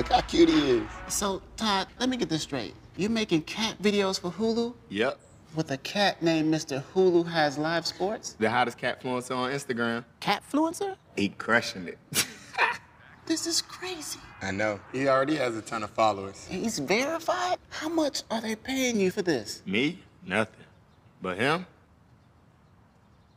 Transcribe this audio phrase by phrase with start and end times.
[0.00, 0.82] Look how cute he is.
[1.08, 2.72] So, Todd, let me get this straight.
[2.96, 5.20] You're making cat videos for Hulu Yep.
[5.54, 6.82] with a cat named Mr.
[6.94, 8.34] Hulu Has Live Sports?
[8.38, 10.06] The hottest cat influencer on Instagram.
[10.20, 10.96] Cat Catfluencer?
[11.16, 11.98] He crushing it.
[13.26, 14.18] This is crazy.
[14.42, 14.80] I know.
[14.90, 16.46] He already has a ton of followers.
[16.50, 17.58] He's verified?
[17.68, 19.62] How much are they paying you for this?
[19.66, 20.00] Me?
[20.26, 20.64] Nothing.
[21.22, 21.66] But him?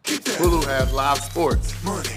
[0.05, 1.83] Hulu has live sports.
[1.83, 2.09] Money.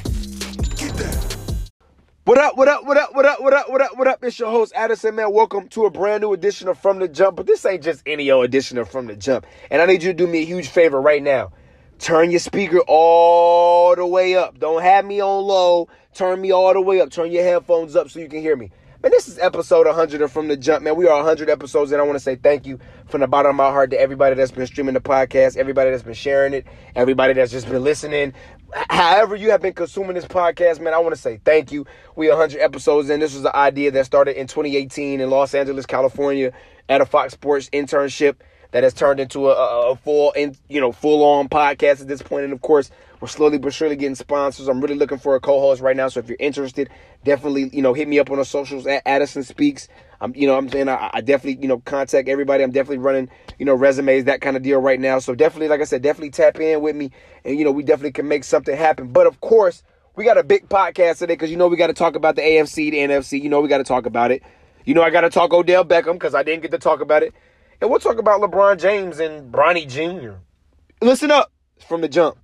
[2.27, 4.24] What up, what up, what up, what up, what up, what up, what up?
[4.24, 5.32] It's your host, Addison, man.
[5.32, 7.37] Welcome to a brand new edition of From the Jump.
[7.37, 9.46] But this ain't just any old edition of From the Jump.
[9.70, 11.52] And I need you to do me a huge favor right now.
[12.01, 14.59] Turn your speaker all the way up.
[14.59, 15.87] Don't have me on low.
[16.15, 17.10] Turn me all the way up.
[17.10, 18.73] Turn your headphones up so you can hear me.
[19.04, 20.96] Man, this is episode 100 of From the Jump, man.
[20.96, 23.54] We are 100 episodes, and I want to say thank you from the bottom of
[23.54, 27.34] my heart to everybody that's been streaming the podcast, everybody that's been sharing it, everybody
[27.34, 28.32] that's just been listening.
[28.73, 31.87] However, you have been consuming this podcast, man, I want to say thank you.
[32.15, 33.20] We 100 episodes in.
[33.20, 36.52] This was an idea that started in 2018 in Los Angeles, California,
[36.88, 38.37] at a Fox Sports internship
[38.73, 42.23] that has turned into a, a, full, in, you know, full on podcast at this
[42.23, 42.45] point.
[42.45, 42.90] And of course,
[43.21, 44.68] we're slowly but surely getting sponsors.
[44.68, 46.09] I'm really looking for a co-host right now.
[46.09, 46.90] So if you're interested,
[47.24, 49.88] definitely, you know, hit me up on the socials at Addison Speaks.
[50.20, 52.62] I'm, you know, I'm saying I, I definitely, you know, contact everybody.
[52.62, 55.18] I'm definitely running, you know, resumes, that kind of deal right now.
[55.18, 57.10] So definitely, like I said, definitely tap in with me,
[57.45, 59.12] and you know, we definitely can make something happen.
[59.12, 59.82] But of course,
[60.14, 62.42] we got a big podcast today because you know we got to talk about the
[62.42, 63.42] AFC, the NFC.
[63.42, 64.42] You know, we got to talk about it.
[64.84, 67.22] You know, I got to talk Odell Beckham because I didn't get to talk about
[67.22, 67.34] it,
[67.81, 70.38] and we'll talk about LeBron James and Bronny Jr.
[71.03, 71.53] Listen up
[71.87, 72.38] from the jump.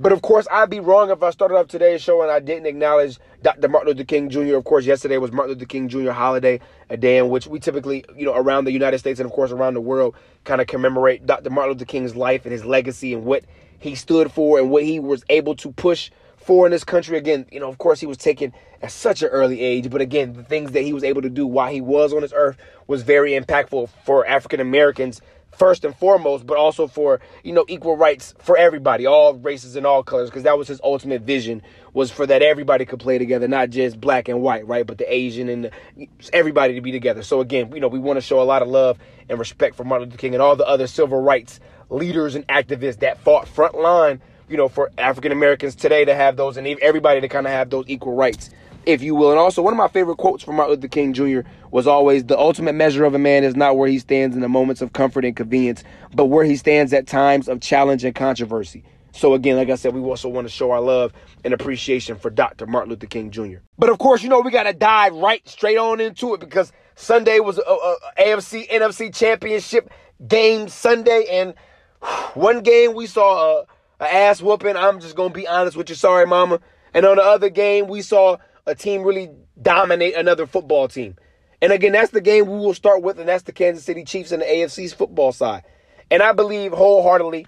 [0.00, 2.64] But of course, I'd be wrong if I started off today's show and I didn't
[2.64, 3.68] acknowledge Dr.
[3.68, 4.56] Martin Luther King Jr.
[4.56, 6.12] Of course, yesterday was Martin Luther King Jr.
[6.12, 9.32] holiday, a day in which we typically, you know, around the United States and of
[9.32, 11.50] course around the world, kind of commemorate Dr.
[11.50, 13.44] Martin Luther King's life and his legacy and what
[13.78, 17.18] he stood for and what he was able to push for in this country.
[17.18, 20.32] Again, you know, of course, he was taken at such an early age, but again,
[20.32, 22.56] the things that he was able to do while he was on this earth
[22.86, 25.20] was very impactful for African Americans
[25.60, 29.86] first and foremost, but also for you know equal rights for everybody, all races and
[29.86, 31.60] all colors, because that was his ultimate vision
[31.92, 35.12] was for that everybody could play together, not just black and white, right, but the
[35.12, 37.22] Asian and the, everybody to be together.
[37.22, 39.84] So again, you know, we want to show a lot of love and respect for
[39.84, 41.60] Martin Luther King and all the other civil rights
[41.90, 46.36] leaders and activists that fought front line, you know, for African Americans today to have
[46.36, 48.48] those and everybody to kind of have those equal rights
[48.86, 49.30] if you will.
[49.30, 51.40] And also, one of my favorite quotes from Martin Luther King Jr.
[51.70, 54.48] was always the ultimate measure of a man is not where he stands in the
[54.48, 58.84] moments of comfort and convenience, but where he stands at times of challenge and controversy.
[59.12, 61.12] So, again, like I said, we also want to show our love
[61.44, 62.66] and appreciation for Dr.
[62.66, 63.58] Martin Luther King Jr.
[63.78, 66.72] But of course, you know, we got to dive right straight on into it because
[66.94, 69.90] Sunday was uh, uh, a, a, a AFC NFC championship
[70.26, 71.26] game Sunday.
[71.30, 71.54] And
[72.34, 73.66] one game we saw a,
[74.00, 74.76] a ass whooping.
[74.76, 75.94] I'm just going to be honest with you.
[75.96, 76.60] Sorry, mama.
[76.94, 81.16] And on the other game, we saw a team really dominate another football team.
[81.62, 84.32] And again, that's the game we will start with, and that's the Kansas City Chiefs
[84.32, 85.62] and the AFC's football side.
[86.10, 87.46] And I believe wholeheartedly,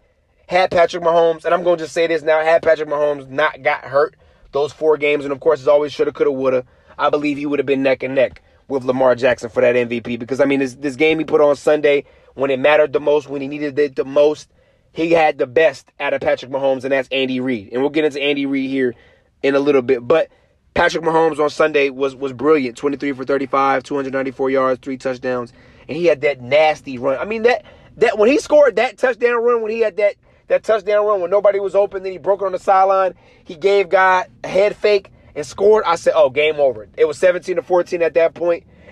[0.52, 3.62] had Patrick Mahomes, and I'm going to just say this now, had Patrick Mahomes not
[3.62, 4.16] got hurt
[4.52, 6.64] those four games, and of course, as always shoulda, coulda, woulda,
[6.98, 10.18] I believe he would have been neck and neck with Lamar Jackson for that MVP.
[10.18, 13.28] Because, I mean, this, this game he put on Sunday, when it mattered the most,
[13.28, 14.50] when he needed it the most,
[14.92, 17.70] he had the best out of Patrick Mahomes, and that's Andy Reid.
[17.72, 18.94] And we'll get into Andy Reid here
[19.42, 20.06] in a little bit.
[20.06, 20.28] But
[20.74, 22.76] Patrick Mahomes on Sunday was was brilliant.
[22.76, 25.52] 23 for 35, 294 yards, three touchdowns.
[25.88, 27.18] And he had that nasty run.
[27.18, 27.64] I mean, that
[27.98, 30.16] that when he scored that touchdown run, when he had that
[30.48, 33.14] that touchdown run when nobody was open, then he broke it on the sideline.
[33.44, 35.84] He gave God a head fake and scored.
[35.86, 36.88] I said, oh, game over.
[36.96, 38.38] It was 17 to 14 at that.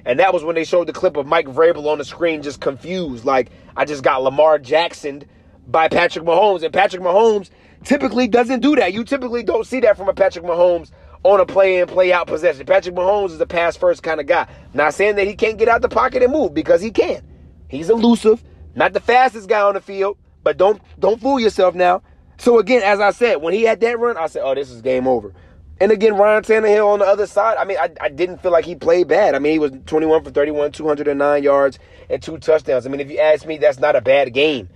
[0.05, 2.61] And that was when they showed the clip of Mike Vrabel on the screen, just
[2.61, 3.25] confused.
[3.25, 5.25] Like, I just got Lamar Jackson
[5.67, 6.63] by Patrick Mahomes.
[6.63, 7.51] And Patrick Mahomes
[7.85, 8.95] typically doesn't do that.
[8.95, 10.91] You typically don't see that from a Patrick Mahomes
[11.23, 12.65] on a play in, play out possession.
[12.67, 14.47] Patrick Mahomes is a pass first kind of guy.
[14.73, 17.23] Not saying that he can't get out the pocket and move because he can.
[17.69, 18.43] He's elusive,
[18.75, 22.03] not the fastest guy on the field, but don't don't fool yourself now.
[22.39, 24.81] So again, as I said, when he had that run, I said, "Oh, this is
[24.81, 25.35] game over."
[25.81, 27.57] And again, Ryan Tannehill on the other side.
[27.57, 29.35] I mean, I, I didn't feel like he played bad.
[29.35, 31.79] I mean, he was 21 for 31, 209 yards,
[32.11, 32.87] and two touchdowns.
[32.87, 34.69] I mean, if you ask me, that's not a bad game.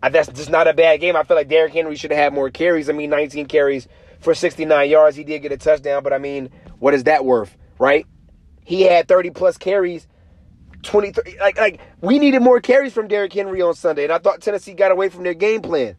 [0.00, 1.16] That's just not a bad game.
[1.16, 2.88] I feel like Derrick Henry should have had more carries.
[2.88, 3.88] I mean, 19 carries
[4.24, 5.16] for 69 yards.
[5.16, 8.06] He did get a touchdown, but I mean, what is that worth, right?
[8.64, 10.08] He had 30 plus carries,
[10.82, 11.38] 23.
[11.38, 14.72] Like, like we needed more carries from Derrick Henry on Sunday, and I thought Tennessee
[14.72, 15.96] got away from their game plan.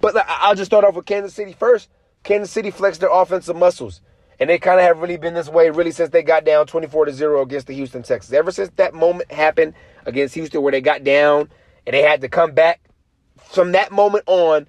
[0.00, 1.88] But like, I'll just start off with Kansas City first.
[2.24, 4.00] Kansas City flexed their offensive muscles.
[4.40, 7.06] And they kind of have really been this way really since they got down 24
[7.06, 8.32] to 0 against the Houston Texans.
[8.32, 9.74] Ever since that moment happened
[10.06, 11.48] against Houston where they got down
[11.86, 12.80] and they had to come back,
[13.36, 14.68] from that moment on,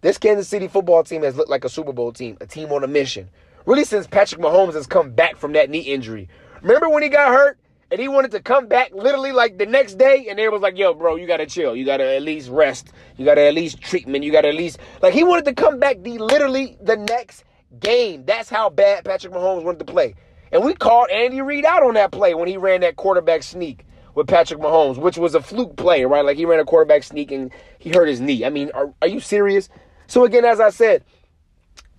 [0.00, 2.84] this Kansas City football team has looked like a Super Bowl team, a team on
[2.84, 3.28] a mission,
[3.66, 6.28] really since Patrick Mahomes has come back from that knee injury.
[6.62, 7.58] Remember when he got hurt
[7.90, 10.78] and he wanted to come back literally like the next day and they was like,
[10.78, 11.74] yo, bro, you gotta chill.
[11.76, 12.92] You gotta at least rest.
[13.16, 14.24] You gotta at least treatment.
[14.24, 17.44] You gotta at least like he wanted to come back the literally the next
[17.78, 18.24] game.
[18.24, 20.14] That's how bad Patrick Mahomes wanted to play.
[20.52, 23.84] And we called Andy Reid out on that play when he ran that quarterback sneak
[24.14, 26.24] with Patrick Mahomes, which was a fluke play, right?
[26.24, 28.44] Like he ran a quarterback sneak and he hurt his knee.
[28.44, 29.68] I mean, are, are you serious?
[30.10, 31.04] So again, as I said,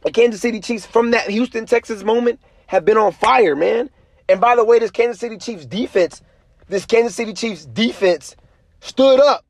[0.01, 3.89] the Kansas City Chiefs from that Houston, Texas moment have been on fire, man.
[4.27, 6.21] And by the way, this Kansas City Chiefs defense,
[6.67, 8.35] this Kansas City Chiefs defense
[8.81, 9.45] stood up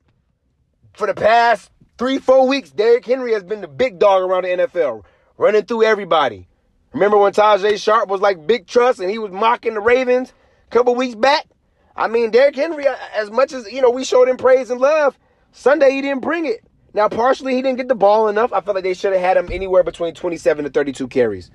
[0.93, 2.69] for the past three, four weeks.
[2.69, 5.05] Derrick Henry has been the big dog around the NFL,
[5.39, 6.47] running through everybody.
[6.93, 10.33] Remember when Tajae Sharpe was like big trust and he was mocking the Ravens
[10.67, 11.47] a couple weeks back?
[11.95, 14.79] I mean, Derrick Henry, uh, as much as, you know, we showed him praise and
[14.79, 15.17] love,
[15.51, 16.63] Sunday he didn't bring it.
[16.93, 18.51] Now, partially he didn't get the ball enough.
[18.51, 21.49] I feel like they should have had him anywhere between 27 to 32 carries.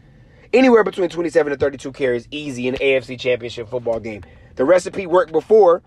[0.53, 4.23] Anywhere between 27 to 32 carries, easy in the AFC Championship football game.
[4.55, 5.83] The recipe worked before.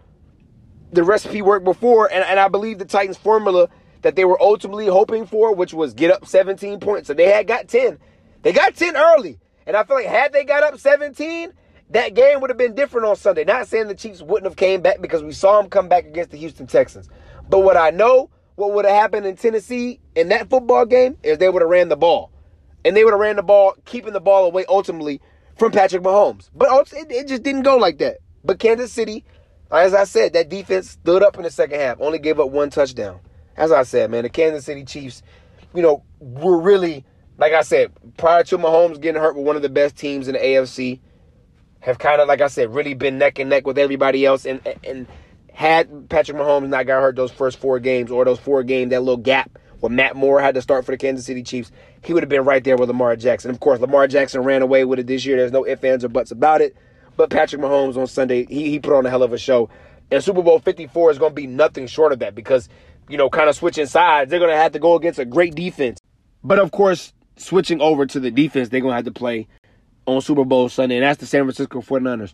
[0.91, 3.69] The recipe worked before, and, and I believe the Titans' formula
[4.01, 7.07] that they were ultimately hoping for, which was get up 17 points.
[7.07, 7.99] So they had got 10.
[8.43, 9.39] They got 10 early.
[9.65, 11.53] And I feel like had they got up 17,
[11.91, 13.43] that game would have been different on Sunday.
[13.43, 16.31] Not saying the Chiefs wouldn't have came back because we saw them come back against
[16.31, 17.09] the Houston Texans.
[17.49, 18.29] But what I know,
[18.59, 21.89] what would have happened in Tennessee in that football game is they would have ran
[21.89, 22.31] the ball.
[22.85, 25.21] And they would have ran the ball, keeping the ball away ultimately
[25.57, 26.49] from Patrick Mahomes.
[26.53, 28.17] But it, it just didn't go like that.
[28.43, 29.25] But Kansas City,
[29.71, 32.69] as I said, that defense stood up in the second half, only gave up one
[32.69, 33.19] touchdown.
[33.57, 35.21] As I said, man, the Kansas City Chiefs,
[35.73, 37.05] you know, were really
[37.39, 40.33] like I said, prior to Mahomes getting hurt with one of the best teams in
[40.33, 40.99] the AFC,
[41.79, 44.45] have kind of, like I said, really been neck and neck with everybody else.
[44.45, 45.07] And and
[45.59, 49.01] had Patrick Mahomes not got hurt those first four games or those four games, that
[49.01, 51.69] little gap where Matt Moore had to start for the Kansas City Chiefs,
[52.01, 53.51] he would have been right there with Lamar Jackson.
[53.51, 55.35] Of course, Lamar Jackson ran away with it this year.
[55.35, 56.77] There's no ifs, ands, or buts about it.
[57.17, 59.69] But Patrick Mahomes on Sunday, he, he put on a hell of a show.
[60.09, 62.69] And Super Bowl 54 is going to be nothing short of that because,
[63.09, 65.55] you know, kind of switching sides, they're going to have to go against a great
[65.55, 65.99] defense.
[66.41, 69.49] But of course, switching over to the defense they're going to have to play
[70.07, 72.31] on Super Bowl Sunday, and that's the San Francisco 49ers.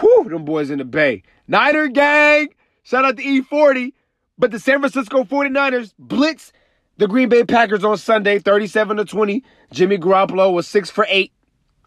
[0.00, 1.22] Whew, them boys in the Bay.
[1.46, 2.50] Niner gang!
[2.88, 3.92] Shout out to E40.
[4.38, 6.52] But the San Francisco 49ers blitz
[6.96, 9.44] the Green Bay Packers on Sunday, 37 to 20.
[9.72, 11.30] Jimmy Garoppolo was 6 for 8.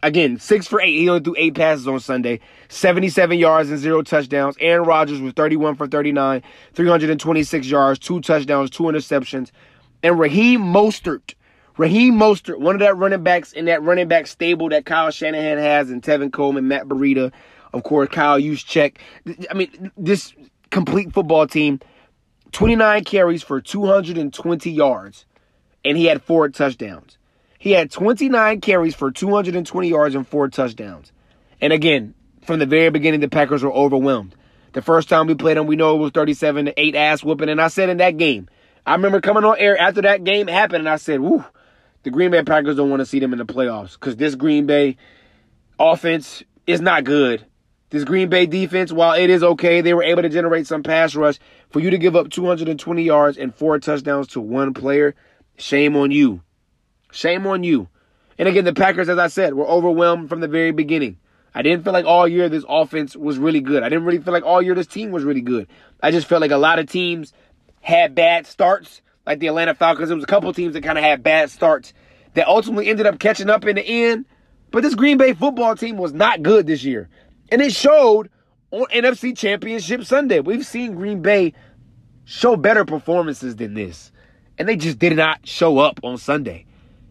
[0.03, 0.92] Again, 6 for 8.
[0.92, 2.39] He only threw 8 passes on Sunday.
[2.69, 4.56] 77 yards and 0 touchdowns.
[4.59, 6.44] Aaron Rodgers was 31 for 39.
[6.74, 9.50] 326 yards, 2 touchdowns, 2 interceptions.
[10.03, 11.33] And Raheem Mostert
[11.77, 15.57] Raheem Mostert, one of that running backs in that running back stable that Kyle Shanahan
[15.57, 17.31] has, and Tevin Coleman, Matt Breida,
[17.74, 18.98] of course, Kyle Juszczyk.
[19.50, 20.33] I mean, this
[20.71, 21.79] complete football team,
[22.51, 25.25] 29 carries for 220 yards,
[25.85, 27.18] and he had four touchdowns.
[27.59, 31.12] He had 29 carries for 220 yards and four touchdowns.
[31.62, 34.35] And again, from the very beginning, the Packers were overwhelmed.
[34.73, 37.50] The first time we played them, we know it was 37 to 8 ass whooping.
[37.50, 38.50] And I said in that game,
[38.85, 41.45] I remember coming on air after that game happened, and I said, Woo,
[42.03, 44.65] the Green Bay Packers don't want to see them in the playoffs because this Green
[44.65, 44.97] Bay
[45.79, 47.45] offense is not good.
[47.91, 51.13] This Green Bay defense, while it is okay, they were able to generate some pass
[51.13, 51.38] rush.
[51.71, 55.13] For you to give up 220 yards and four touchdowns to one player,
[55.57, 56.41] shame on you.
[57.11, 57.89] Shame on you.
[58.38, 61.17] And again, the Packers, as I said, were overwhelmed from the very beginning.
[61.53, 63.83] I didn't feel like all year this offense was really good.
[63.83, 65.67] I didn't really feel like all year this team was really good.
[66.01, 67.33] I just felt like a lot of teams
[67.81, 70.07] had bad starts like the Atlanta Falcons.
[70.07, 71.93] There was a couple teams that kind of had bad starts
[72.36, 74.25] that ultimately ended up catching up in the end.
[74.71, 77.10] But this Green Bay football team was not good this year.
[77.51, 78.29] And it showed
[78.72, 80.39] on NFC Championship Sunday.
[80.39, 81.53] We've seen Green Bay
[82.24, 84.12] show better performances than this.
[84.58, 86.65] And they just did not show up on Sunday.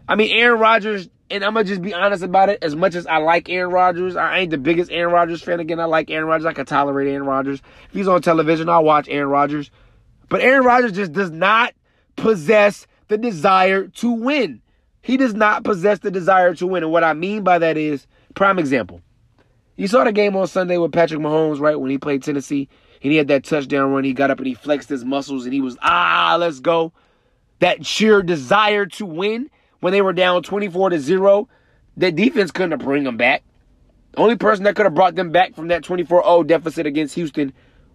[0.08, 2.94] I mean, Aaron Rodgers, and I'm going to just be honest about it, as much
[2.94, 5.60] as I like Aaron Rodgers, I ain't the biggest Aaron Rodgers fan.
[5.60, 6.46] Again, I like Aaron Rodgers.
[6.46, 7.60] I can tolerate Aaron Rodgers.
[7.88, 9.70] If he's on television, I'll watch Aaron Rodgers.
[10.28, 11.74] But Aaron Rodgers just does not
[12.16, 14.62] possess the desire to win.
[15.02, 16.84] He does not possess the desire to win.
[16.84, 19.00] And what I mean by that is, prime example.
[19.80, 21.80] You saw the game on Sunday with Patrick Mahomes, right?
[21.80, 22.68] When he played Tennessee
[23.02, 24.04] and he had that touchdown run.
[24.04, 26.92] He got up and he flexed his muscles and he was, ah, let's go.
[27.60, 29.48] That sheer desire to win
[29.80, 31.48] when they were down 24 to 0.
[31.96, 33.42] That defense couldn't have bring them back.
[34.12, 37.14] The only person that could have brought them back from that 24 0 deficit against
[37.14, 37.54] Houston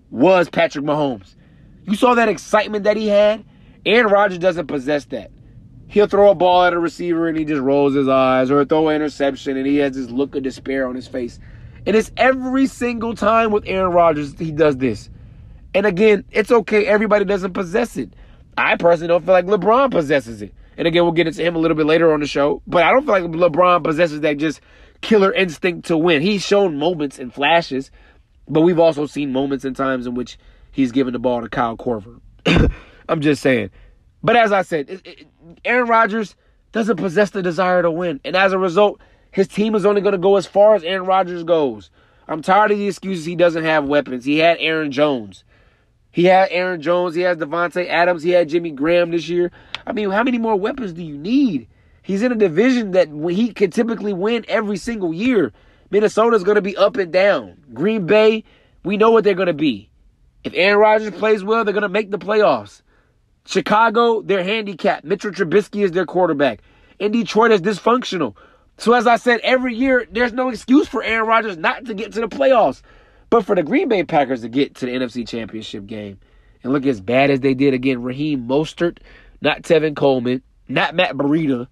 [0.10, 1.36] was Patrick Mahomes.
[1.84, 3.46] You saw that excitement that he had?
[3.86, 5.30] Aaron Rodgers doesn't possess that.
[5.88, 8.88] He'll throw a ball at a receiver and he just rolls his eyes, or throw
[8.88, 11.40] an interception and he has this look of despair on his face.
[11.86, 15.10] And it's every single time with Aaron Rodgers he does this.
[15.74, 16.86] And again, it's okay.
[16.86, 18.14] Everybody doesn't possess it.
[18.58, 20.54] I personally don't feel like LeBron possesses it.
[20.78, 22.62] And again, we'll get into him a little bit later on the show.
[22.66, 24.62] But I don't feel like LeBron possesses that just
[25.02, 26.22] killer instinct to win.
[26.22, 27.92] He's shown moments and flashes,
[28.48, 30.38] but we've also seen moments and times in which
[30.72, 32.20] he's given the ball to Kyle Korver.
[33.10, 33.70] I'm just saying.
[34.24, 35.28] But as I said, it, it,
[35.64, 36.36] Aaron Rodgers
[36.72, 38.20] doesn't possess the desire to win.
[38.26, 39.00] And as a result,
[39.36, 41.90] his team is only going to go as far as Aaron Rodgers goes.
[42.26, 44.24] I'm tired of the excuses he doesn't have weapons.
[44.24, 45.44] He had Aaron Jones.
[46.10, 47.16] He had Aaron Jones.
[47.16, 48.24] He has Davante Adams.
[48.24, 49.52] He had Jimmy Graham this year.
[49.86, 51.68] I mean, how many more weapons do you need?
[52.02, 55.52] He's in a division that he can typically win every single year.
[55.92, 57.58] Minnesota's going to be up and down.
[57.74, 58.46] Green Bay,
[58.86, 59.90] we know what they're going to be.
[60.46, 62.84] If Aaron Rodgers plays well, they're going to make the playoffs.
[63.44, 65.04] Chicago, they're handicapped.
[65.04, 66.62] Mitchell Trubisky is their quarterback.
[67.02, 68.38] And Detroit is dysfunctional.
[68.78, 72.12] So as I said, every year there's no excuse for Aaron Rodgers not to get
[72.14, 72.82] to the playoffs.
[73.30, 76.20] But for the Green Bay Packers to get to the NFC Championship game
[76.64, 79.00] and look as bad as they did again, Raheem Mostert,
[79.42, 81.68] not Tevin Coleman, not Matt Breida,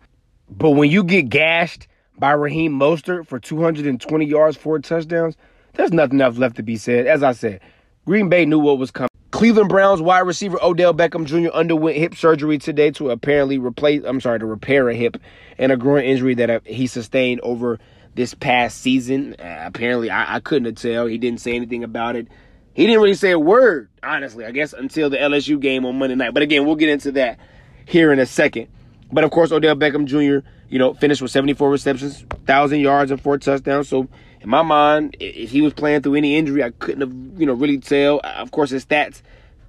[0.50, 5.36] but when you get gashed by Raheem Mostert for 220 yards, four touchdowns,
[5.74, 7.08] there's nothing else left to be said.
[7.08, 7.62] As I said,
[8.06, 9.10] Green Bay knew what was coming.
[9.34, 11.50] Cleveland Browns wide receiver Odell Beckham Jr.
[11.52, 15.18] underwent hip surgery today to apparently replace, I'm sorry, to repair a hip
[15.58, 17.80] and a groin injury that uh, he sustained over
[18.14, 19.36] this past season.
[19.40, 21.08] Uh, apparently, I, I couldn't tell.
[21.08, 22.28] He didn't say anything about it.
[22.76, 26.16] He didn't really say a word, honestly, I guess, until the LSU game on Monday
[26.16, 26.36] night.
[26.36, 27.40] But again, we'll get into that
[27.86, 28.68] here in a second.
[29.12, 33.20] But of course, Odell Beckham Jr., you know, finished with 74 receptions, 1,000 yards, and
[33.20, 33.90] four touchdowns.
[33.90, 34.08] So
[34.44, 37.54] in my mind, if he was playing through any injury, I couldn't have, you know,
[37.54, 38.20] really tell.
[38.24, 39.22] Of course, his stats,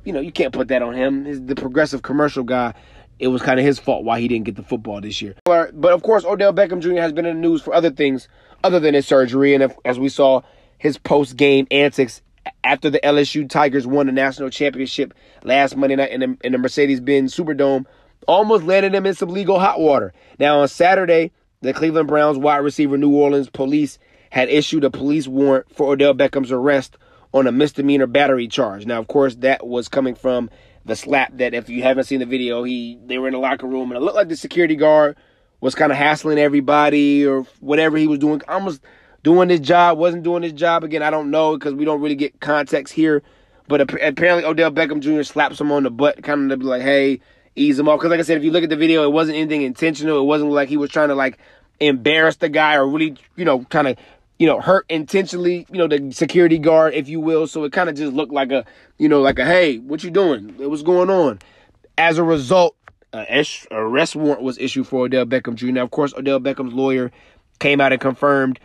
[0.05, 1.25] you know, you can't put that on him.
[1.25, 2.75] He's the progressive commercial guy.
[3.21, 5.37] It was kind of his fault why he didn't get the football this year.
[5.45, 6.97] But of course, Odell Beckham Jr.
[6.97, 8.29] has been in the news for other things
[8.65, 9.55] other than his surgery.
[9.55, 10.43] And as we saw,
[10.79, 12.21] his post game antics
[12.65, 15.15] after the LSU Tigers won the national championship
[15.45, 17.87] last Monday night in the, in the Mercedes Benz Superdome
[18.27, 20.13] almost landed him in some legal hot water.
[20.41, 23.99] Now, on Saturday, the Cleveland Browns wide receiver New Orleans police
[24.35, 26.97] had issued a police warrant for Odell Beckham's arrest
[27.33, 28.85] on a misdemeanor battery charge.
[28.85, 30.51] Now, of course, that was coming from
[30.85, 33.69] the slap that if you haven't seen the video, he they were in the locker
[33.69, 35.15] room and it looked like the security guard
[35.61, 38.83] was kind of hassling everybody or whatever he was doing, almost
[39.23, 40.83] doing his job, wasn't doing his job.
[40.83, 43.23] Again, I don't know because we don't really get context here.
[43.69, 45.23] But apparently, Odell Beckham Jr.
[45.23, 47.21] slaps him on the butt, kind of to be like, "Hey,
[47.55, 49.39] ease him off." Because, like I said, if you look at the video, it wasn't
[49.39, 50.19] anything intentional.
[50.19, 51.39] It wasn't like he was trying to like
[51.81, 53.97] embarrass the guy or really, you know, kind of
[54.39, 57.47] you know, hurt intentionally, you know, the security guard, if you will.
[57.47, 58.65] So it kind of just looked like a,
[58.99, 60.55] you know, like a, hey, what you doing?
[60.59, 61.39] What's going on?
[61.97, 62.77] As a result,
[63.13, 63.25] uh,
[63.71, 65.67] arrest warrant was issued for Odell Beckham Jr.
[65.67, 67.13] Now, of course, Odell Beckham's lawyer
[67.61, 68.59] came out and confirmed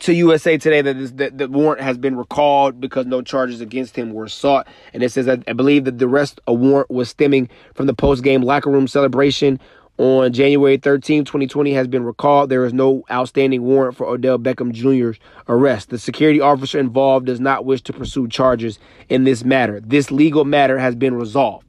[0.00, 3.96] to USA Today that, this, that the warrant has been recalled because no charges against
[3.96, 4.68] him were sought.
[4.92, 7.94] And it says that I believe that the rest of warrant was stemming from the
[7.94, 9.58] post game locker room celebration
[9.96, 12.50] on January 13, 2020 has been recalled.
[12.50, 15.90] There is no outstanding warrant for Odell Beckham Jr.'s arrest.
[15.90, 19.80] The security officer involved does not wish to pursue charges in this matter.
[19.80, 21.66] This legal matter has been resolved.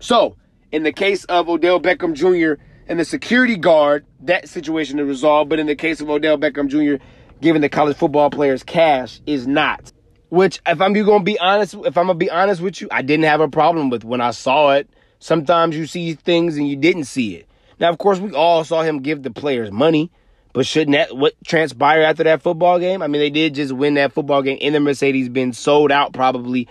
[0.00, 0.36] So,
[0.72, 2.62] in the case of Odell Beckham Jr.
[2.86, 5.50] and the security guard, that situation is resolved.
[5.50, 7.02] But in the case of Odell Beckham Jr.,
[7.40, 9.92] giving the college football players cash is not.
[10.30, 12.88] Which, if I'm going to be honest, if I'm going to be honest with you,
[12.90, 14.88] I didn't have a problem with when I saw it.
[15.20, 17.48] Sometimes you see things and you didn't see it.
[17.80, 20.10] Now, of course, we all saw him give the players money,
[20.52, 23.02] but shouldn't that what transpire after that football game?
[23.02, 26.12] I mean, they did just win that football game in the Mercedes Benz, sold out
[26.12, 26.68] probably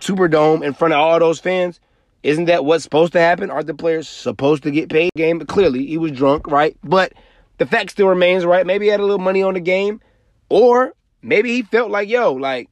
[0.00, 1.80] Superdome in front of all those fans.
[2.22, 3.50] Isn't that what's supposed to happen?
[3.50, 5.10] Are the players supposed to get paid?
[5.16, 6.76] Game, but clearly he was drunk, right?
[6.82, 7.12] But
[7.58, 8.66] the fact still remains, right?
[8.66, 10.00] Maybe he had a little money on the game,
[10.48, 12.68] or maybe he felt like, yo, like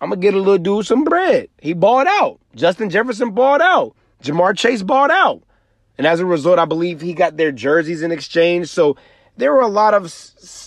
[0.00, 1.48] I'm gonna get a little dude some bread.
[1.60, 2.40] He bought out.
[2.54, 3.94] Justin Jefferson bought out.
[4.22, 5.42] Ja'Marr Chase bought out.
[5.98, 8.68] And as a result, I believe he got their jerseys in exchange.
[8.68, 8.96] So
[9.36, 10.14] there were a lot of,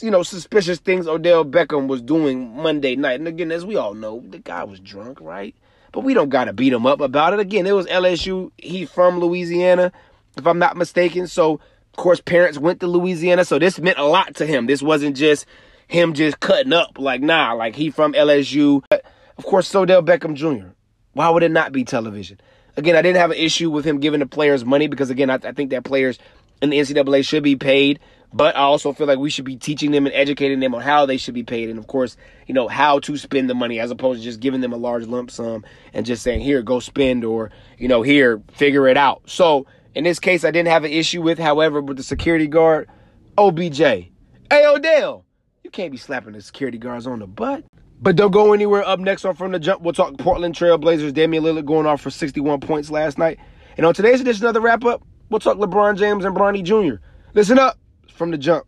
[0.01, 3.19] you know, suspicious things Odell Beckham was doing Monday night.
[3.19, 5.55] And again, as we all know, the guy was drunk, right?
[5.93, 7.39] But we don't got to beat him up about it.
[7.39, 8.51] Again, it was LSU.
[8.57, 9.91] He's from Louisiana,
[10.37, 11.27] if I'm not mistaken.
[11.27, 13.43] So, of course, parents went to Louisiana.
[13.43, 14.67] So this meant a lot to him.
[14.67, 15.45] This wasn't just
[15.87, 16.97] him just cutting up.
[16.97, 18.83] Like, nah, like he from LSU.
[18.89, 19.05] But
[19.37, 20.69] of course, Odell Beckham Jr.
[21.13, 22.39] Why would it not be television?
[22.77, 25.35] Again, I didn't have an issue with him giving the players money because, again, I,
[25.35, 26.19] I think that players
[26.61, 27.99] in the NCAA should be paid.
[28.33, 31.05] But I also feel like we should be teaching them and educating them on how
[31.05, 31.69] they should be paid.
[31.69, 32.15] And of course,
[32.47, 35.05] you know, how to spend the money as opposed to just giving them a large
[35.05, 39.21] lump sum and just saying, here, go spend or, you know, here, figure it out.
[39.25, 42.89] So in this case, I didn't have an issue with, however, with the security guard,
[43.37, 43.79] OBJ.
[43.79, 44.11] Hey,
[44.51, 45.25] Odell,
[45.63, 47.65] you can't be slapping the security guards on the butt.
[48.01, 48.83] But don't go anywhere.
[48.87, 51.13] Up next on From the Jump, we'll talk Portland Trail Blazers.
[51.13, 53.39] Damian Lillard going off for 61 points last night.
[53.77, 57.01] And on today's edition of the wrap up, We'll talk LeBron James and Bronny Jr.
[57.33, 57.79] Listen up
[58.13, 58.65] from the jump.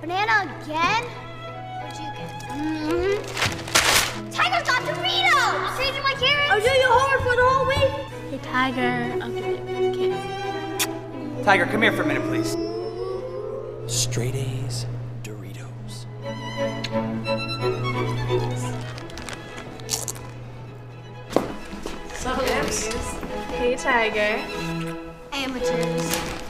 [0.00, 1.04] Banana again?
[1.04, 2.40] What'd you get?
[2.48, 4.30] Mm-hmm.
[4.30, 5.78] Tiger's got Doritos!
[5.78, 6.50] Changing my carrots?
[6.50, 7.90] I'll do your homework for the whole week.
[8.30, 11.44] Hey, Tiger, I'll give you a kiss.
[11.44, 12.56] Tiger, come here for a minute, please.
[13.86, 14.86] Straight A's
[22.22, 24.44] Hey, Tiger.
[25.32, 26.40] Amateurs.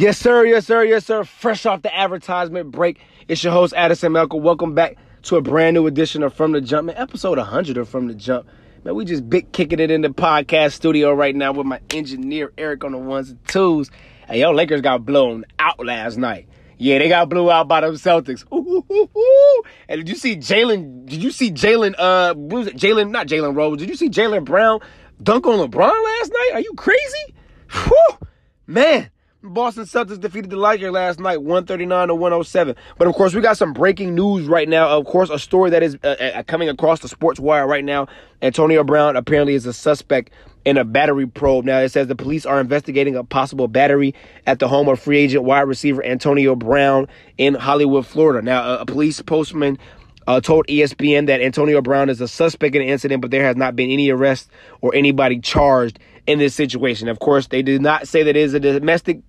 [0.00, 0.46] Yes, sir.
[0.46, 0.82] Yes, sir.
[0.82, 1.24] Yes, sir.
[1.24, 4.40] Fresh off the advertisement break, it's your host, Addison Melko.
[4.40, 6.96] Welcome back to a brand new edition of From the Jump, man.
[6.96, 8.48] Episode 100 of From the Jump.
[8.82, 12.50] Man, we just big kicking it in the podcast studio right now with my engineer,
[12.56, 13.90] Eric, on the ones and twos.
[14.26, 16.48] Hey, yo, Lakers got blown out last night.
[16.78, 18.42] Yeah, they got blew out by them Celtics.
[18.54, 19.62] Ooh, ooh, ooh.
[19.86, 21.10] And did you see Jalen?
[21.10, 21.94] Did you see Jalen?
[21.98, 22.32] Uh?
[22.32, 23.76] Jalen, not Jalen Rose.
[23.76, 24.80] Did you see Jaylen Brown
[25.22, 26.50] dunk on LeBron last night?
[26.54, 27.34] Are you crazy?
[27.70, 28.18] Whew,
[28.66, 29.10] man.
[29.42, 32.76] Boston Celtics defeated the Lakers last night, 139 to 107.
[32.98, 34.88] But of course, we got some breaking news right now.
[34.88, 38.06] Of course, a story that is uh, uh, coming across the sports wire right now.
[38.42, 40.30] Antonio Brown apparently is a suspect
[40.66, 41.64] in a battery probe.
[41.64, 44.14] Now, it says the police are investigating a possible battery
[44.46, 48.42] at the home of free agent wide receiver Antonio Brown in Hollywood, Florida.
[48.42, 49.78] Now, a, police postman
[50.26, 53.56] uh, told ESPN that Antonio Brown is a suspect in the incident, but there has
[53.56, 54.50] not been any arrest
[54.82, 57.08] or anybody charged in this situation.
[57.08, 59.20] Of course, they did not say that it is a domestic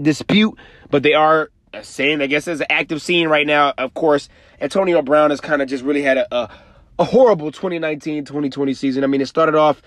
[0.00, 0.58] dispute,
[0.90, 1.50] but they are
[1.82, 3.72] saying, I guess, there's an active scene right now.
[3.78, 4.28] Of course,
[4.60, 6.50] Antonio Brown has kind of just really had a, a,
[6.98, 9.04] a horrible 2019 2020 season.
[9.04, 9.80] I mean, it started off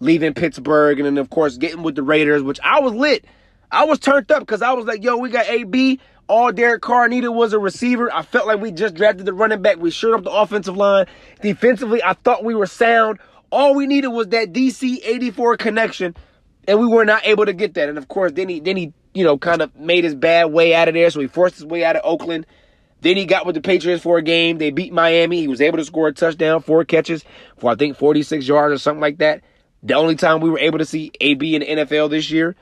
[0.00, 3.24] leaving Pittsburgh and then, of course, getting with the Raiders, which I was lit.
[3.70, 6.00] I was turned up because I was like, yo, we got AB.
[6.28, 8.12] All Derek Carr needed was a receiver.
[8.12, 9.76] I felt like we just drafted the running back.
[9.76, 11.06] We shored up the offensive line.
[11.40, 13.18] Defensively, I thought we were sound.
[13.50, 16.16] All we needed was that DC 84 connection,
[16.66, 17.88] and we were not able to get that.
[17.88, 20.74] And of course, then he then he, you know, kind of made his bad way
[20.74, 21.08] out of there.
[21.10, 22.46] So he forced his way out of Oakland.
[23.00, 24.58] Then he got with the Patriots for a game.
[24.58, 25.40] They beat Miami.
[25.40, 27.24] He was able to score a touchdown, four catches
[27.56, 29.42] for I think 46 yards or something like that.
[29.82, 32.56] The only time we were able to see AB in the NFL this year.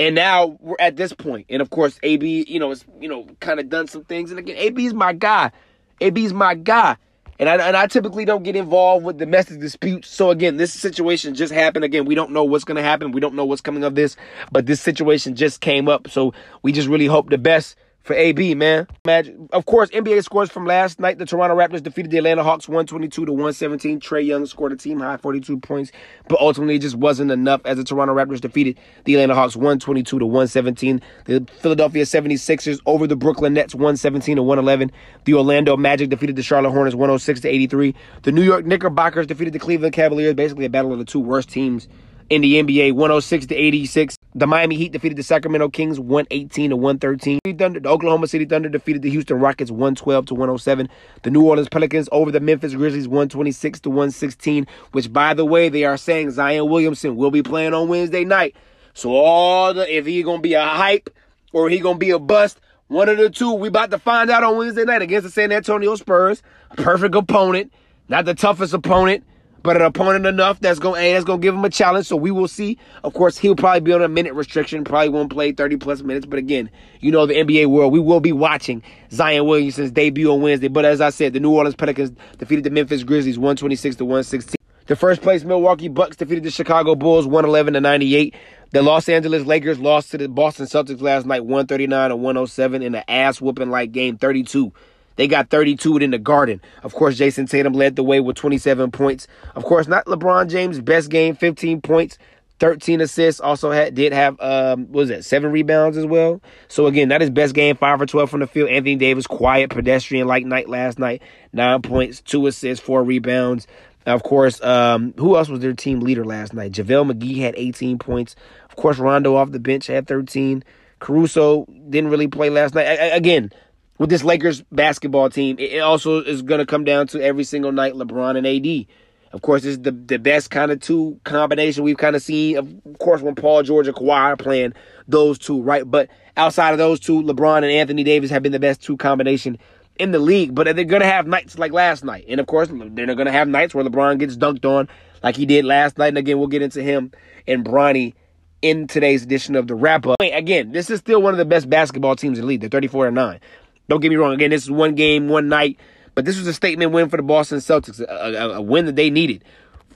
[0.00, 1.46] And now we're at this point.
[1.48, 4.30] And of course, AB, you know, has you know, kind of done some things.
[4.30, 5.52] And again, AB is my guy.
[6.00, 6.96] AB is my guy.
[7.38, 10.08] And I, and I typically don't get involved with domestic disputes.
[10.08, 11.84] So again, this situation just happened.
[11.84, 13.12] Again, we don't know what's going to happen.
[13.12, 14.16] We don't know what's coming of this,
[14.50, 16.08] but this situation just came up.
[16.10, 17.76] So we just really hope the best
[18.08, 18.88] for AB, man.
[19.04, 21.18] Imagine, of course, NBA scores from last night.
[21.18, 24.00] The Toronto Raptors defeated the Atlanta Hawks 122 to 117.
[24.00, 25.92] Trae Young scored a team high 42 points,
[26.26, 30.18] but ultimately it just wasn't enough as the Toronto Raptors defeated the Atlanta Hawks 122
[30.18, 31.02] to 117.
[31.26, 34.90] The Philadelphia 76ers over the Brooklyn Nets 117 to 111.
[35.24, 37.94] The Orlando Magic defeated the Charlotte Hornets 106 to 83.
[38.22, 41.50] The New York Knickerbockers defeated the Cleveland Cavaliers, basically a battle of the two worst
[41.50, 41.86] teams
[42.30, 44.17] in the NBA 106 to 86.
[44.34, 47.38] The Miami Heat defeated the Sacramento Kings 118 to 113.
[47.44, 50.88] The, Oklahoma City Thunder defeated the Houston Rockets 112 to 107.
[51.22, 55.70] The New Orleans Pelicans over the Memphis Grizzlies 126 to 116, which by the way,
[55.70, 58.54] they are saying Zion Williamson will be playing on Wednesday night.
[58.92, 61.08] So all the if he to be a hype
[61.54, 64.44] or he to be a bust, one of the two, we about to find out
[64.44, 66.42] on Wednesday night against the San Antonio Spurs.
[66.76, 67.72] Perfect opponent,
[68.08, 69.24] not the toughest opponent
[69.62, 72.06] but an opponent enough that's going hey, that's to give him a challenge.
[72.06, 72.78] So we will see.
[73.04, 74.84] Of course, he'll probably be on a minute restriction.
[74.84, 76.26] Probably won't play 30 plus minutes.
[76.26, 77.92] But again, you know the NBA world.
[77.92, 80.68] We will be watching Zion Williamson's debut on Wednesday.
[80.68, 84.56] But as I said, the New Orleans Pelicans defeated the Memphis Grizzlies 126 to 116.
[84.86, 88.34] The first place Milwaukee Bucks defeated the Chicago Bulls 111 to 98.
[88.70, 92.94] The Los Angeles Lakers lost to the Boston Celtics last night 139 to 107 in
[92.94, 94.72] an ass whooping like game 32.
[95.18, 96.62] They got 32 in the Garden.
[96.84, 99.26] Of course, Jayson Tatum led the way with 27 points.
[99.56, 102.18] Of course, not LeBron James' best game, 15 points,
[102.60, 103.40] 13 assists.
[103.40, 106.40] Also had did have um what was it seven rebounds as well.
[106.68, 108.70] So again, not his best game, five for 12 from the field.
[108.70, 111.20] Anthony Davis, quiet pedestrian like night last night,
[111.52, 113.66] nine points, two assists, four rebounds.
[114.06, 116.70] Of course, um, who else was their team leader last night?
[116.72, 118.36] JaVale McGee had 18 points.
[118.70, 120.62] Of course, Rondo off the bench had 13.
[121.00, 122.86] Caruso didn't really play last night.
[122.86, 123.50] I, I, again,
[123.98, 127.72] with this Lakers basketball team, it also is going to come down to every single
[127.72, 128.86] night LeBron and AD.
[129.32, 132.56] Of course, this is the, the best kind of two combination we've kind of seen.
[132.56, 134.72] Of course, when Paul George and Kawhi are playing
[135.06, 135.88] those two, right?
[135.88, 139.58] But outside of those two, LeBron and Anthony Davis have been the best two combination
[139.98, 140.54] in the league.
[140.54, 142.24] But they're going to have nights like last night.
[142.28, 144.88] And of course, they're going to have nights where LeBron gets dunked on
[145.22, 146.08] like he did last night.
[146.08, 147.12] And again, we'll get into him
[147.46, 148.14] and Bronny
[148.62, 150.16] in today's edition of the wrap up.
[150.20, 152.60] Again, this is still one of the best basketball teams in the league.
[152.60, 153.40] They're 34 and 9.
[153.88, 154.34] Don't get me wrong.
[154.34, 155.78] Again, this is one game, one night.
[156.14, 158.96] But this was a statement win for the Boston Celtics, a, a, a win that
[158.96, 159.44] they needed.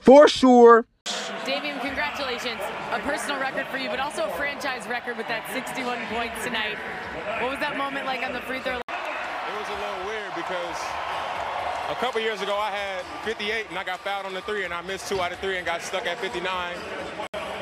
[0.01, 0.87] For sure.
[1.45, 2.61] Damian, congratulations.
[2.93, 6.79] A personal record for you, but also a franchise record with that 61 points tonight.
[7.41, 8.75] What was that moment like on the free throw?
[8.75, 8.83] Line?
[8.89, 10.79] It was a little weird because
[11.91, 14.73] a couple years ago I had 58 and I got fouled on the three and
[14.73, 16.77] I missed two out of three and got stuck at 59.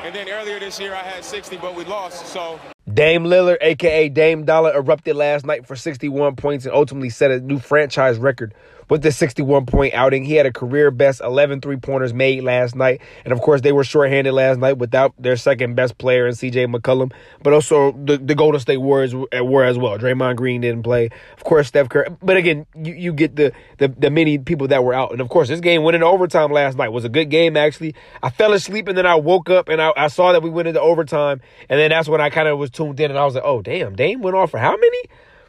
[0.03, 2.25] And then earlier this year I had 60, but we lost.
[2.25, 2.59] So
[2.91, 7.39] Dame Lillard, aka Dame Dollar, erupted last night for 61 points and ultimately set a
[7.39, 8.55] new franchise record
[8.91, 10.25] with the 61 point outing.
[10.25, 12.99] He had a career best 11 three pointers made last night.
[13.23, 16.75] And of course, they were shorthanded last night without their second best player in CJ
[16.75, 19.97] McCollum, but also the, the Golden State Warriors uh, were as well.
[19.97, 21.09] Draymond Green didn't play.
[21.37, 22.09] Of course, Steph Curry.
[22.21, 25.13] But again, you, you get the, the, the many people that were out.
[25.13, 26.87] And of course, this game went into overtime last night.
[26.87, 27.95] It was a good game, actually.
[28.21, 30.67] I fell asleep and then I woke up and I, I saw that we went
[30.67, 31.39] into overtime.
[31.69, 33.61] And then that's when I kind of was tuned in and I was like, oh,
[33.61, 34.99] damn, Dame went off for how many?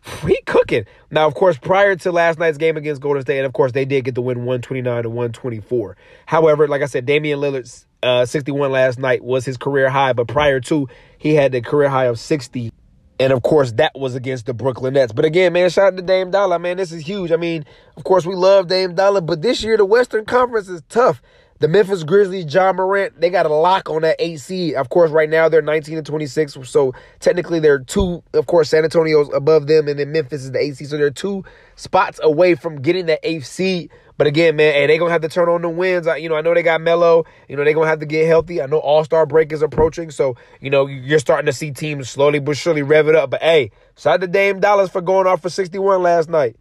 [0.25, 0.85] we cooking.
[1.11, 3.85] Now, of course, prior to last night's game against Golden State, and of course, they
[3.85, 5.97] did get the win 129 to 124.
[6.27, 10.27] However, like I said, Damian Lillard's uh, 61 last night was his career high, but
[10.27, 10.89] prior to,
[11.19, 12.73] he had the career high of 60.
[13.21, 15.13] And of course, that was against the Brooklyn Nets.
[15.13, 16.59] But again, man, shout out to Dame Dollar.
[16.59, 17.31] Man, this is huge.
[17.31, 17.65] I mean,
[17.97, 21.23] of course, we love Dame Dollar, but this year the Western Conference is tough.
[21.63, 24.75] The Memphis Grizzlies, John Morant, they got a lock on that AC.
[24.75, 26.59] Of course, right now they're 19 and 26.
[26.65, 30.59] So technically they're two, of course, San Antonio's above them, and then Memphis is the
[30.59, 30.85] AC.
[30.87, 31.45] So they're two
[31.77, 33.93] spots away from getting that eighth seed.
[34.19, 36.09] But again, man, hey, they gonna have to turn on the wins.
[36.09, 37.27] I, you know, I know they got Melo.
[37.49, 38.61] You know, they gonna have to get healthy.
[38.61, 42.11] I know All Star break is approaching, so you know you're starting to see teams
[42.11, 43.31] slowly but surely rev it up.
[43.31, 46.57] But hey, shout out to Dame Dollars for going off for 61 last night.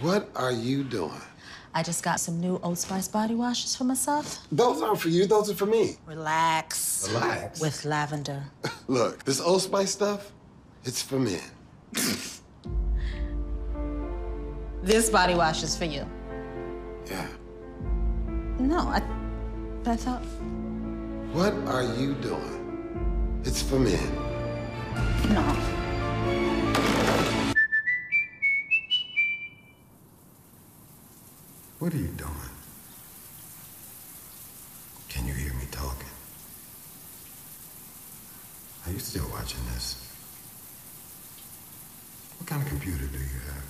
[0.00, 1.12] What are you doing?
[1.76, 4.38] I just got some new Old Spice body washes for myself.
[4.50, 5.98] Those aren't for you, those are for me.
[6.06, 7.06] Relax.
[7.12, 7.60] Relax.
[7.60, 8.44] With lavender.
[8.88, 10.32] Look, this Old Spice stuff,
[10.84, 11.38] it's for men.
[14.82, 16.08] this body wash is for you.
[17.10, 17.28] Yeah.
[18.58, 19.02] No, I,
[19.84, 20.22] I thought.
[21.34, 23.42] What are you doing?
[23.44, 24.14] It's for men.
[25.28, 25.85] No.
[31.78, 32.32] What are you doing?
[35.10, 36.08] Can you hear me talking?
[38.86, 40.02] Are you still watching this?
[42.38, 43.64] What kind of computer do you have?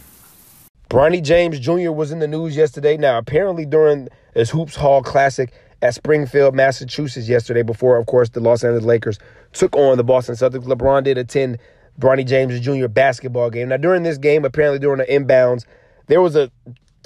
[0.89, 1.91] Bronny James Jr.
[1.91, 2.97] was in the news yesterday.
[2.97, 8.39] Now, apparently during this Hoops Hall Classic at Springfield, Massachusetts yesterday, before, of course, the
[8.39, 9.19] Los Angeles Lakers
[9.53, 11.59] took on the Boston Celtics, LeBron did attend
[11.99, 12.87] Bronny James Jr.
[12.87, 13.71] basketball game.
[13.71, 15.65] Now, during this game, apparently during the inbounds,
[16.07, 16.53] there was a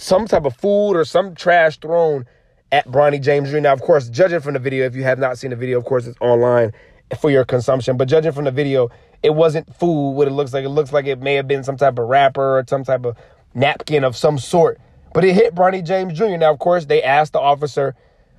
[0.01, 2.27] some type of food or some trash thrown
[2.73, 3.61] at Bronny James Jr.
[3.61, 5.85] Now, of course, judging from the video, if you have not seen the video, of
[5.85, 6.73] course, it's online
[7.21, 7.97] for your consumption.
[7.97, 8.91] But judging from the video,
[9.23, 10.13] it wasn't food.
[10.13, 12.59] What it looks like, it looks like it may have been some type of wrapper
[12.59, 13.17] or some type of
[13.55, 14.81] napkin of some sort.
[15.13, 16.37] But it hit Bronny James Jr.
[16.37, 17.95] Now, of course, they asked the officer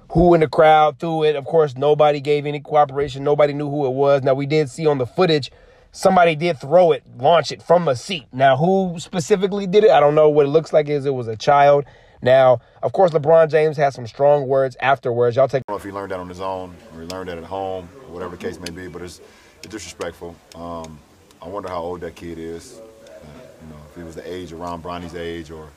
[0.10, 1.36] who in the crowd threw it.
[1.36, 3.24] Of course, nobody gave any cooperation.
[3.24, 4.24] Nobody knew who it was.
[4.24, 5.52] Now, we did see on the footage
[5.92, 8.26] somebody did throw it, launch it from a seat.
[8.32, 9.92] Now, who specifically did it?
[9.92, 10.30] I don't know.
[10.30, 11.86] What it looks like is it was a child.
[12.22, 15.36] Now, of course, LeBron James has some strong words afterwards.
[15.36, 15.64] Y'all take.
[15.68, 17.44] I don't know if he learned that on his own or he learned that at
[17.44, 19.22] home, or whatever the case may be, but it's,
[19.64, 20.36] it's disrespectful.
[20.56, 21.00] Um,
[21.42, 22.80] I wonder how old that kid is.
[22.80, 23.26] Uh,
[23.62, 25.70] you know, if he was the age around Bronny's age or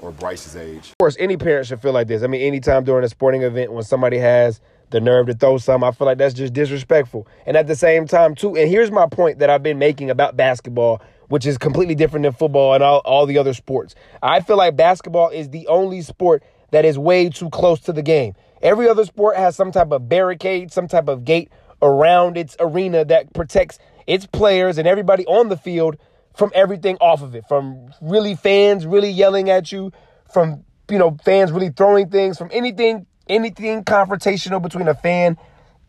[0.00, 0.90] or Bryce's age.
[0.90, 2.22] Of course, any parent should feel like this.
[2.22, 5.82] I mean, anytime during a sporting event when somebody has the nerve to throw some.
[5.82, 7.26] I feel like that's just disrespectful.
[7.46, 10.36] And at the same time, too, and here's my point that I've been making about
[10.36, 13.94] basketball, which is completely different than football and all, all the other sports.
[14.22, 18.02] I feel like basketball is the only sport that is way too close to the
[18.02, 18.34] game.
[18.62, 21.50] Every other sport has some type of barricade, some type of gate
[21.82, 25.96] around its arena that protects its players and everybody on the field
[26.34, 29.92] from everything off of it, from really fans really yelling at you,
[30.32, 35.38] from you know fans really throwing things, from anything anything confrontational between a fan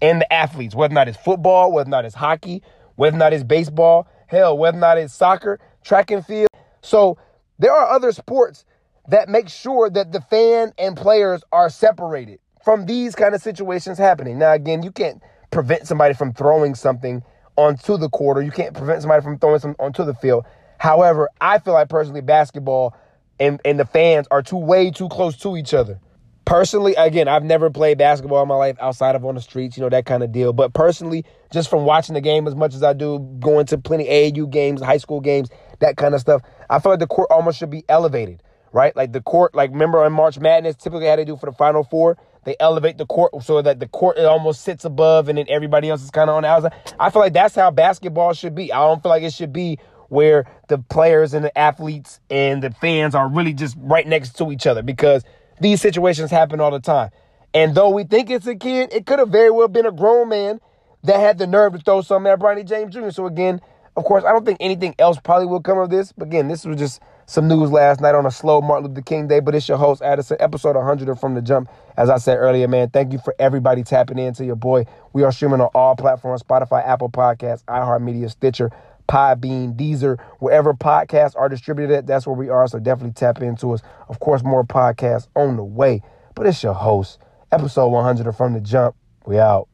[0.02, 2.62] and the athletes, whether or not it's football, whether or not it's hockey,
[2.96, 6.50] whether or not it's baseball, hell, whether or not it's soccer, track and field.
[6.82, 7.18] So
[7.60, 8.66] there are other sports
[9.08, 13.98] that make sure that the fan and players are separated from these kind of situations
[13.98, 14.40] happening.
[14.40, 15.22] Now, again, you can't
[15.52, 17.24] prevent somebody from throwing something
[17.56, 20.46] onto the court or you can't prevent somebody from throwing something onto the field.
[20.78, 22.96] However, I feel like personally basketball
[23.40, 26.00] and, and the fans are too way too close to each other.
[26.46, 29.82] Personally, again, I've never played basketball in my life outside of on the streets, you
[29.82, 30.54] know, that kind of deal.
[30.54, 34.06] But personally, just from watching the game as much as I do, going to plenty
[34.06, 37.58] AAU games, high school games, that kind of stuff, I feel like the court almost
[37.60, 38.96] should be elevated, right?
[38.96, 41.84] Like the court, like remember in March Madness, typically how they do for the Final
[41.84, 45.48] Four, they elevate the court so that the court it almost sits above and then
[45.50, 46.74] everybody else is kind of on the outside.
[47.00, 48.72] I feel like that's how basketball should be.
[48.72, 49.80] I don't feel like it should be
[50.10, 54.52] where the players and the athletes and the fans are really just right next to
[54.52, 55.24] each other because
[55.60, 57.12] these situations happen all the time.
[57.54, 60.30] And though we think it's a kid, it could have very well been a grown
[60.30, 60.60] man
[61.04, 63.12] that had the nerve to throw something at Bronny James Jr.
[63.12, 63.62] So again,
[63.96, 66.12] of course, I don't think anything else probably will come of this.
[66.12, 69.28] But again, this was just some news last night on a slow Martin Luther King
[69.28, 69.40] Day.
[69.40, 71.70] But it's your host, Addison, episode 100 of From the Jump.
[71.96, 74.86] As I said earlier, man, thank you for everybody tapping into your boy.
[75.14, 78.70] We are streaming on all platforms Spotify, Apple Podcasts, iHeartMedia, Stitcher,
[79.08, 82.68] Podbean, Deezer, wherever podcasts are distributed at, that's where we are.
[82.68, 83.82] So definitely tap into us.
[84.10, 86.02] Of course, more podcasts on the way.
[86.34, 87.20] But it's your host,
[87.52, 88.96] episode 100 of From the Jump.
[89.26, 89.68] We out.